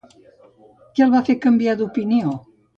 Què 0.95 1.05
el 1.07 1.13
va 1.17 1.23
fer 1.29 1.37
canviar 1.45 1.79
d'opinió? 1.85 2.37